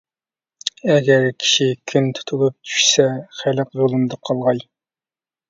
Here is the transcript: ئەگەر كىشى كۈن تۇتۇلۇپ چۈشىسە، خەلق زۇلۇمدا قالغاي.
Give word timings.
ئەگەر 0.93 1.25
كىشى 1.43 1.67
كۈن 1.91 2.07
تۇتۇلۇپ 2.21 2.57
چۈشىسە، 2.71 3.07
خەلق 3.43 3.79
زۇلۇمدا 3.83 4.21
قالغاي. 4.31 4.67